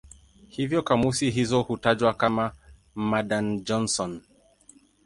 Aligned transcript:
Hivyo 0.47 0.83
kamusi 0.83 1.29
hizo 1.31 1.61
hutajwa 1.61 2.13
kama 2.13 2.51
"Madan-Johnson". 2.95 4.21